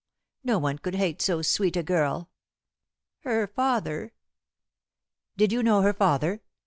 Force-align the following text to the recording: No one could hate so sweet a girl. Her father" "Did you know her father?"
No 0.43 0.57
one 0.57 0.79
could 0.79 0.95
hate 0.95 1.21
so 1.21 1.43
sweet 1.43 1.77
a 1.77 1.83
girl. 1.83 2.31
Her 3.19 3.45
father" 3.45 4.13
"Did 5.37 5.51
you 5.51 5.61
know 5.61 5.81
her 5.83 5.93
father?" 5.93 6.41